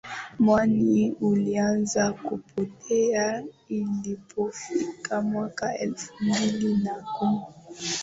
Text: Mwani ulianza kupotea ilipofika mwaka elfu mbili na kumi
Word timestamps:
Mwani 0.39 1.11
ulianza 1.21 2.13
kupotea 2.13 3.43
ilipofika 3.69 5.21
mwaka 5.21 5.77
elfu 5.77 6.13
mbili 6.23 6.77
na 6.77 6.93
kumi 7.17 7.41